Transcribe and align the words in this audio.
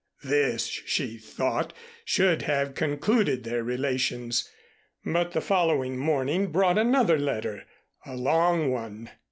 This, 0.23 0.65
she 0.65 1.19
thought, 1.19 1.73
should 2.05 2.41
have 2.41 2.73
concluded 2.73 3.43
their 3.43 3.63
relations, 3.63 4.49
but 5.05 5.33
the 5.33 5.41
following 5.41 5.95
morning 5.95 6.47
brought 6.51 6.79
another 6.79 7.19
letter 7.19 7.65
a 8.03 8.15
long 8.17 8.71
one. 8.71 9.11